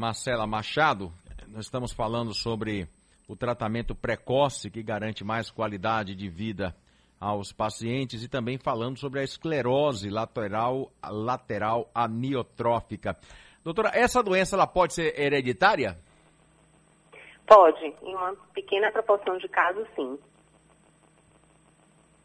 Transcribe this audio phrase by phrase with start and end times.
[0.00, 1.12] Marcela Machado.
[1.48, 2.88] Nós estamos falando sobre
[3.28, 6.74] o tratamento precoce que garante mais qualidade de vida
[7.20, 13.14] aos pacientes e também falando sobre a esclerose lateral, lateral amiotrófica.
[13.62, 15.98] Doutora, essa doença ela pode ser hereditária?
[17.46, 20.18] Pode, em uma pequena proporção de casos, sim.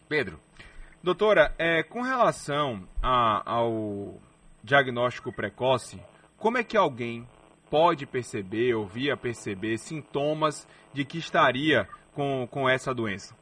[0.07, 0.39] Pedro.
[1.03, 4.15] Doutora, é, com relação a, ao
[4.63, 6.01] diagnóstico precoce,
[6.37, 7.27] como é que alguém
[7.69, 13.35] pode perceber ou via perceber sintomas de que estaria com, com essa doença?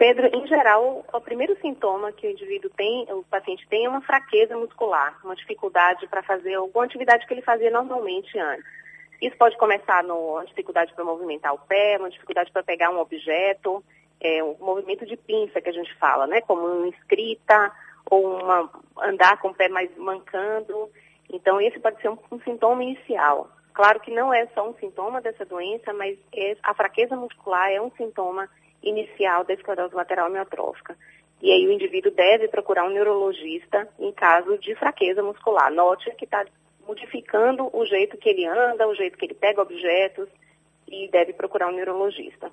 [0.00, 4.00] Pedro, em geral, o primeiro sintoma que o indivíduo tem, o paciente tem, é uma
[4.00, 8.64] fraqueza muscular, uma dificuldade para fazer alguma atividade que ele fazia normalmente antes.
[9.20, 12.98] Isso pode começar no uma dificuldade para movimentar o pé, uma dificuldade para pegar um
[12.98, 13.84] objeto,
[14.18, 16.40] é, um movimento de pinça que a gente fala, né?
[16.40, 17.70] Como uma escrita
[18.10, 18.70] ou uma,
[19.02, 20.88] andar com o pé mais mancando.
[21.32, 23.48] Então, esse pode ser um, um sintoma inicial.
[23.72, 27.80] Claro que não é só um sintoma dessa doença, mas é, a fraqueza muscular é
[27.80, 28.48] um sintoma
[28.82, 30.96] inicial da esclerose lateral amiotrófica.
[31.42, 35.72] E aí o indivíduo deve procurar um neurologista em caso de fraqueza muscular.
[35.72, 36.44] Note que está
[36.86, 40.28] modificando o jeito que ele anda, o jeito que ele pega objetos
[40.88, 42.50] e deve procurar um neurologista.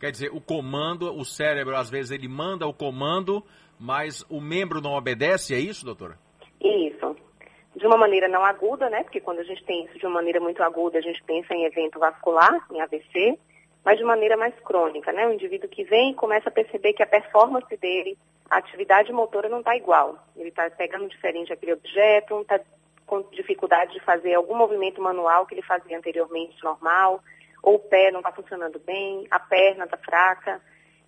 [0.00, 3.44] Quer dizer, o comando, o cérebro, às vezes ele manda o comando,
[3.78, 6.18] mas o membro não obedece, é isso, doutora?
[6.60, 7.16] Isso.
[7.78, 9.04] De uma maneira não aguda, né?
[9.04, 11.64] Porque quando a gente tem isso de uma maneira muito aguda, a gente pensa em
[11.64, 13.38] evento vascular, em AVC,
[13.84, 15.28] mas de maneira mais crônica, né?
[15.28, 18.18] O indivíduo que vem começa a perceber que a performance dele,
[18.50, 20.18] a atividade motora não está igual.
[20.36, 22.58] Ele está pegando diferente aquele objeto, está
[23.06, 27.22] com dificuldade de fazer algum movimento manual que ele fazia anteriormente normal,
[27.62, 30.60] ou o pé não está funcionando bem, a perna está fraca.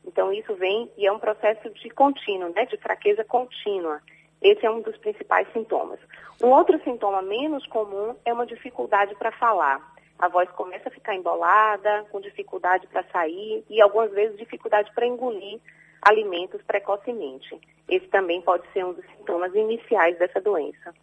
[0.07, 2.65] Então isso vem e é um processo de contínuo, né?
[2.67, 4.01] De fraqueza contínua.
[4.43, 5.99] Esse é um dos principais sintomas.
[6.43, 11.17] Um outro sintoma menos comum é uma dificuldade para falar a voz começa a ficar
[11.17, 15.59] embolada, com dificuldade para sair e algumas vezes dificuldade para engolir
[16.03, 17.59] alimentos precocemente.
[17.89, 20.95] Esse também pode ser um dos sintomas iniciais dessa doença.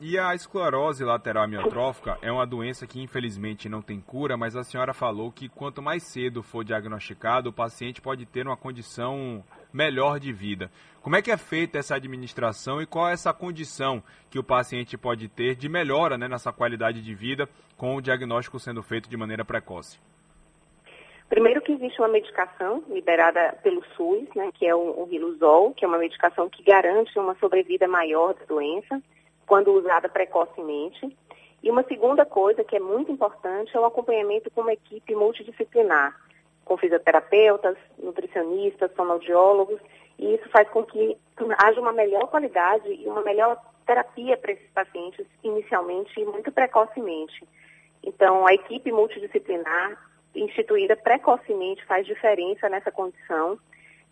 [0.00, 4.62] E a esclerose lateral amiotrófica é uma doença que infelizmente não tem cura, mas a
[4.62, 9.42] senhora falou que quanto mais cedo for diagnosticado, o paciente pode ter uma condição
[9.72, 10.70] melhor de vida.
[11.02, 14.96] Como é que é feita essa administração e qual é essa condição que o paciente
[14.96, 19.16] pode ter de melhora né, nessa qualidade de vida com o diagnóstico sendo feito de
[19.16, 19.98] maneira precoce?
[21.28, 25.84] Primeiro que existe uma medicação liberada pelo SUS, né, que é o, o Riluzol, que
[25.84, 29.02] é uma medicação que garante uma sobrevida maior da doença
[29.46, 31.16] quando usada precocemente.
[31.62, 36.14] E uma segunda coisa que é muito importante é o acompanhamento com uma equipe multidisciplinar,
[36.64, 39.80] com fisioterapeutas, nutricionistas, fonoaudiólogos,
[40.18, 41.16] e isso faz com que
[41.58, 47.46] haja uma melhor qualidade e uma melhor terapia para esses pacientes inicialmente e muito precocemente.
[48.02, 49.98] Então, a equipe multidisciplinar
[50.34, 53.58] instituída precocemente faz diferença nessa condição,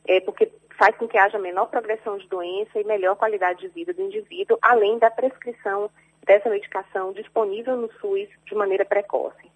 [0.07, 3.93] é, porque faz com que haja menor progressão de doença e melhor qualidade de vida
[3.93, 5.91] do indivíduo, além da prescrição
[6.25, 9.51] dessa medicação disponível no SUS de maneira precoce.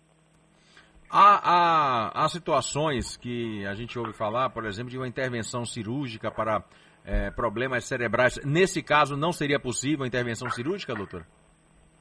[1.08, 6.30] Há, há, há situações que a gente ouve falar, por exemplo, de uma intervenção cirúrgica
[6.30, 6.64] para
[7.04, 8.38] é, problemas cerebrais.
[8.44, 11.24] Nesse caso, não seria possível a intervenção cirúrgica, doutor?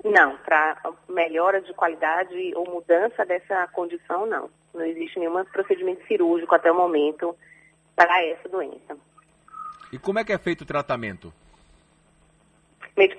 [0.04, 0.78] Não, para
[1.08, 4.50] melhora de qualidade ou mudança dessa condição, não.
[4.74, 7.36] Não existe nenhum procedimento cirúrgico até o momento
[7.96, 8.98] para essa doença.
[9.92, 11.34] E como é que é feito o tratamento?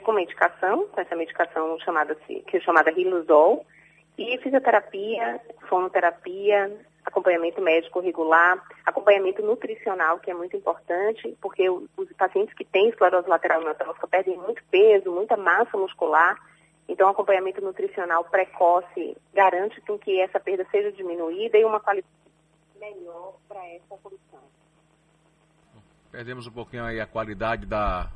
[0.03, 3.67] Com medicação, com essa medicação chamada, que é chamada Riluzol,
[4.19, 12.55] e fisioterapia, fonoterapia, acompanhamento médico regular, acompanhamento nutricional, que é muito importante, porque os pacientes
[12.55, 16.37] que têm esclerose lateral amiotrófica perdem muito peso, muita massa muscular,
[16.89, 22.13] então acompanhamento nutricional precoce garante com que essa perda seja diminuída e uma qualidade
[22.79, 24.41] melhor para essa condição.
[26.17, 28.11] Perdemos um pouquinho aí a qualidade da.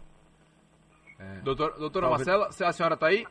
[1.18, 1.42] É...
[1.42, 3.26] Doutor, doutora Marcela, a senhora está aí?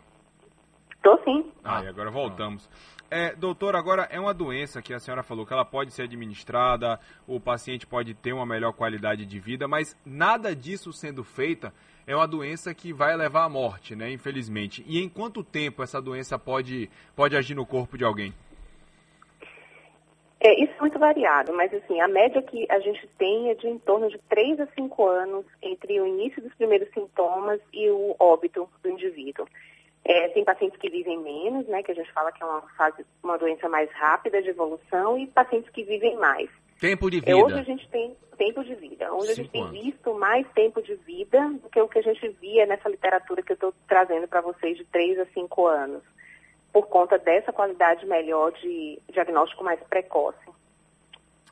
[0.95, 1.51] Estou sim.
[1.63, 2.69] Ah, e agora voltamos.
[3.09, 6.99] É, doutor, agora é uma doença que a senhora falou que ela pode ser administrada,
[7.25, 11.73] o paciente pode ter uma melhor qualidade de vida, mas nada disso sendo feita
[12.05, 14.11] é uma doença que vai levar à morte, né?
[14.11, 14.85] Infelizmente.
[14.87, 18.35] E em quanto tempo essa doença pode, pode agir no corpo de alguém?
[20.49, 23.67] É, isso é muito variado, mas assim, a média que a gente tem é de
[23.67, 28.15] em torno de 3 a 5 anos entre o início dos primeiros sintomas e o
[28.17, 29.47] óbito do indivíduo.
[30.03, 33.05] É, tem pacientes que vivem menos, né, que a gente fala que é uma fase,
[33.21, 36.49] uma doença mais rápida de evolução, e pacientes que vivem mais.
[36.79, 37.31] Tempo de é, vida.
[37.31, 39.13] É, hoje a gente tem tempo de vida.
[39.13, 39.83] Hoje Cinco a gente tem anos.
[39.83, 43.51] visto mais tempo de vida do que o que a gente via nessa literatura que
[43.51, 46.01] eu estou trazendo para vocês de 3 a 5 anos.
[46.71, 50.37] Por conta dessa qualidade melhor de diagnóstico mais precoce.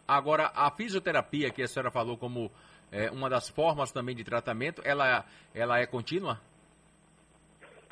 [0.07, 2.49] Agora, a fisioterapia que a senhora falou como
[2.91, 6.39] é, uma das formas também de tratamento, ela, ela é contínua?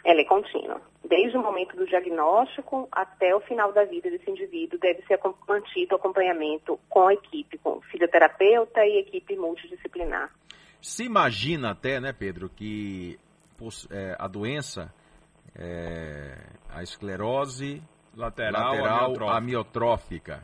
[0.04, 0.82] Ela é contínua.
[1.04, 5.96] Desde o momento do diagnóstico até o final da vida desse indivíduo, deve ser mantido
[5.96, 10.32] o acompanhamento com a equipe, com fisioterapeuta e equipe multidisciplinar.
[10.80, 13.20] Se imagina até, né, Pedro, que
[13.92, 14.94] é, a doença,
[15.54, 16.38] é,
[16.70, 17.82] a esclerose
[18.16, 20.44] lateral, lateral amiotrófica,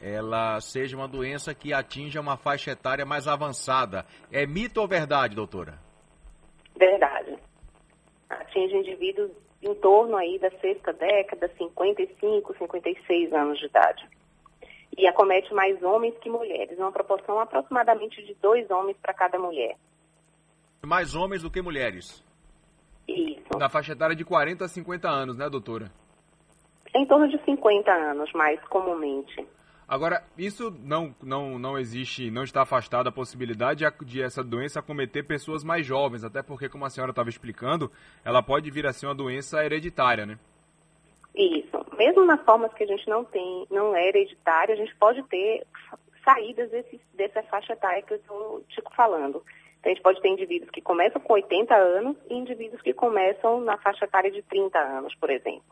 [0.00, 4.04] ela seja uma doença que atinja uma faixa etária mais avançada.
[4.32, 5.78] É mito ou verdade, doutora?
[6.76, 7.38] Verdade.
[8.28, 9.30] Atinge indivíduos
[9.62, 14.08] em torno aí da sexta década, 55, 56 anos de idade.
[14.98, 19.76] E acomete mais homens que mulheres, uma proporção aproximadamente de dois homens para cada mulher.
[20.84, 22.24] Mais homens do que mulheres?
[23.12, 23.58] Isso.
[23.58, 25.92] Na faixa etária de 40 a 50 anos, né, doutora?
[26.94, 29.46] Em torno de 50 anos, mais comumente.
[29.86, 35.26] Agora, isso não, não, não existe, não está afastado a possibilidade de essa doença acometer
[35.26, 37.90] pessoas mais jovens, até porque, como a senhora estava explicando,
[38.24, 40.38] ela pode vir a ser uma doença hereditária, né?
[41.34, 41.84] Isso.
[41.96, 45.66] Mesmo nas formas que a gente não tem, não é hereditária, a gente pode ter
[46.24, 49.42] saídas desse, dessa faixa etária que eu estou te falando.
[49.82, 53.60] Então, a gente pode ter indivíduos que começam com 80 anos e indivíduos que começam
[53.62, 55.64] na faixa etária de 30 anos, por exemplo.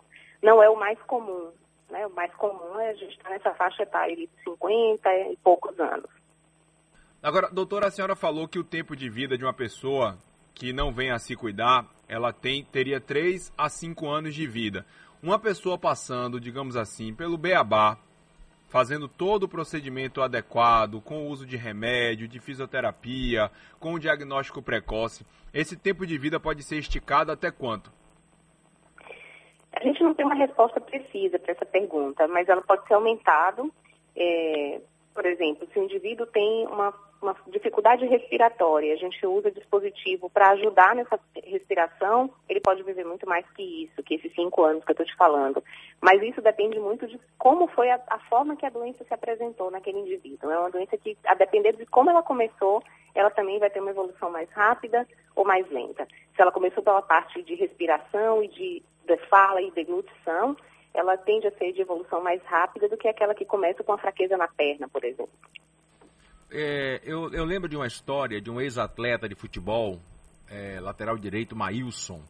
[0.42, 1.52] Não é o mais comum,
[1.88, 2.04] né?
[2.08, 6.10] O mais comum é a gente estar nessa faixa etária de 50 e poucos anos.
[7.22, 10.18] Agora, doutora, a senhora falou que o tempo de vida de uma pessoa
[10.54, 14.84] que não vem a se cuidar, ela tem, teria 3 a 5 anos de vida.
[15.22, 17.96] Uma pessoa passando, digamos assim, pelo beabá,
[18.70, 23.50] fazendo todo o procedimento adequado, com o uso de remédio, de fisioterapia,
[23.80, 27.92] com o diagnóstico precoce, esse tempo de vida pode ser esticado até quanto?
[29.72, 33.72] A gente não tem uma resposta precisa para essa pergunta, mas ela pode ser aumentado.
[34.16, 34.80] É,
[35.12, 40.50] por exemplo, se o indivíduo tem uma, uma dificuldade respiratória, a gente usa dispositivo para
[40.50, 44.90] ajudar nessa respiração, ele pode viver muito mais que isso, que esses cinco anos que
[44.90, 45.62] eu estou te falando.
[46.00, 49.70] Mas isso depende muito de como foi a, a, forma que a doença se apresentou
[49.70, 50.50] naquele indivíduo.
[50.50, 52.82] É uma doença que, a depender de como ela começou,
[53.14, 55.06] ela também vai ter uma evolução mais rápida
[55.36, 56.06] ou mais lenta.
[56.34, 60.56] Se ela começou pela parte de respiração e de de fala e deglutição,
[60.94, 63.98] ela tende a ser de evolução mais rápida do que aquela que começa com a
[63.98, 65.30] fraqueza na perna, por exemplo.
[66.52, 70.00] É, eu, eu, lembro de uma história de um ex-atleta de futebol,
[70.48, 72.20] é, lateral direito, Maílson.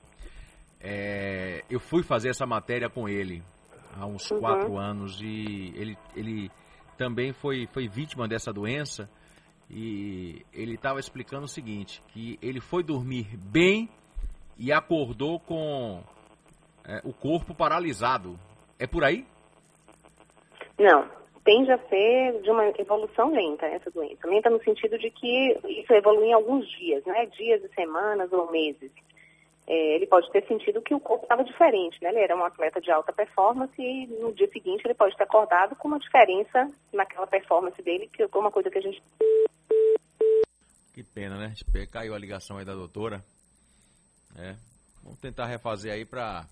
[0.79, 3.43] É, eu fui fazer essa matéria com ele
[3.97, 4.41] há uns uhum.
[4.41, 6.51] quatro anos e ele, ele
[6.97, 9.09] também foi, foi vítima dessa doença
[9.69, 13.89] e ele estava explicando o seguinte, que ele foi dormir bem
[14.59, 16.03] e acordou com
[16.85, 18.39] é, o corpo paralisado.
[18.79, 19.27] É por aí?
[20.79, 21.20] Não.
[21.51, 24.25] Tende a ser de uma evolução lenta essa doença.
[24.25, 27.27] Lenta no sentido de que isso evolui em alguns dias, né?
[27.27, 28.93] Dias, semanas ou meses.
[29.67, 32.11] É, ele pode ter sentido que o corpo estava diferente, né?
[32.11, 35.75] Ele era um atleta de alta performance e no dia seguinte ele pode ter acordado
[35.75, 39.03] com uma diferença naquela performance dele, que é uma coisa que a gente.
[40.95, 41.55] Que pena, né?
[41.91, 43.25] Caiu a ligação aí da doutora.
[44.39, 44.55] É.
[45.03, 46.47] Vamos tentar refazer aí para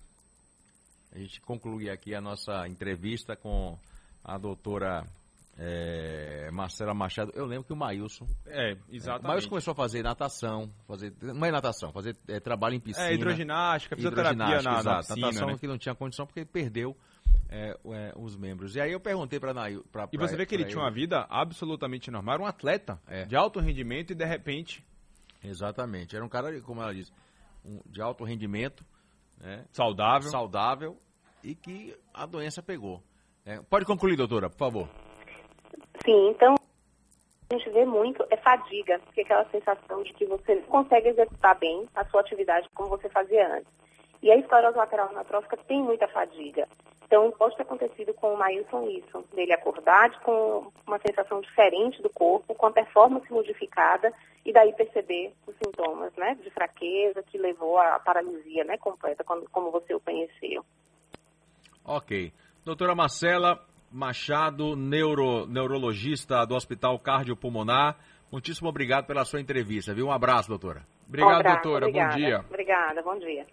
[1.15, 3.77] a gente concluir aqui a nossa entrevista com
[4.23, 5.05] a doutora
[5.57, 7.31] é, Marcela Machado.
[7.35, 8.25] Eu lembro que o Maílson.
[8.45, 9.25] É, exatamente.
[9.25, 11.13] É, o Maílson começou a fazer natação, fazer.
[11.21, 13.09] Não é natação, fazer é, trabalho em piscina.
[13.09, 15.57] É, hidroginástica, fisioterapia hidroginástica, na, exato, na piscina, natação né?
[15.59, 16.95] que não tinha condição porque perdeu
[17.49, 18.75] é, é, os membros.
[18.75, 19.83] E aí eu perguntei para Nail.
[19.91, 23.25] Pra, e você vê que ele tinha uma vida absolutamente normal, era um atleta é.
[23.25, 24.85] de alto rendimento e de repente.
[25.43, 26.15] Exatamente.
[26.15, 27.11] Era um cara, como ela disse,
[27.65, 28.85] um, de alto rendimento
[29.37, 29.65] né?
[29.71, 30.29] saudável.
[30.29, 30.97] saudável
[31.43, 33.03] e que a doença pegou.
[33.49, 34.87] É, pode concluir, doutora, por favor.
[36.05, 36.53] Sim, então
[37.49, 41.09] a gente vê muito é fadiga, que é aquela sensação de que você não consegue
[41.09, 43.73] executar bem a sua atividade como você fazia antes.
[44.21, 46.67] E a esclerose lateral amiotrófica tem muita fadiga.
[47.07, 52.09] Então, pode ter acontecido com o Maílson isso, dele acordar com uma sensação diferente do
[52.11, 54.13] corpo, com a performance modificada,
[54.45, 59.71] e daí perceber os sintomas né, de fraqueza que levou à paralisia né, completa, como
[59.71, 60.63] você o conheceu.
[61.83, 62.31] Ok.
[62.65, 67.97] Doutora Marcela Machado, neuro, neurologista do Hospital Cardiopulmonar,
[68.31, 70.07] muitíssimo obrigado pela sua entrevista, viu?
[70.07, 70.85] Um abraço, doutora.
[71.07, 71.87] Obrigado, um abraço, doutora.
[71.87, 72.11] Obrigada.
[72.11, 72.39] Bom dia.
[72.47, 73.47] Obrigada, bom dia.